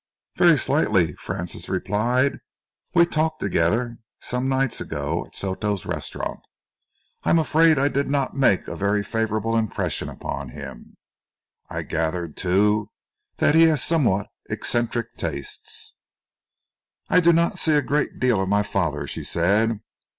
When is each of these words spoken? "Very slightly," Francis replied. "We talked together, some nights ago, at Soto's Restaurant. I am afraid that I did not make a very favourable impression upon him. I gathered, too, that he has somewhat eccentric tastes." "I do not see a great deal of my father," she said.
"Very 0.35 0.57
slightly," 0.57 1.13
Francis 1.17 1.69
replied. 1.69 2.39
"We 2.95 3.05
talked 3.05 3.39
together, 3.39 3.99
some 4.19 4.49
nights 4.49 4.81
ago, 4.81 5.27
at 5.27 5.35
Soto's 5.35 5.85
Restaurant. 5.85 6.39
I 7.23 7.29
am 7.29 7.37
afraid 7.37 7.73
that 7.77 7.81
I 7.83 7.87
did 7.87 8.07
not 8.07 8.35
make 8.35 8.67
a 8.67 8.75
very 8.75 9.03
favourable 9.03 9.55
impression 9.55 10.09
upon 10.09 10.49
him. 10.49 10.97
I 11.69 11.83
gathered, 11.83 12.35
too, 12.35 12.89
that 13.35 13.53
he 13.53 13.61
has 13.67 13.83
somewhat 13.83 14.29
eccentric 14.49 15.17
tastes." 15.17 15.93
"I 17.07 17.19
do 17.19 17.31
not 17.31 17.59
see 17.59 17.73
a 17.75 17.83
great 17.83 18.17
deal 18.19 18.41
of 18.41 18.49
my 18.49 18.63
father," 18.63 19.05
she 19.05 19.23
said. 19.23 19.81